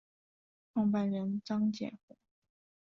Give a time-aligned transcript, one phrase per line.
[0.73, 2.17] 创办人张建宏。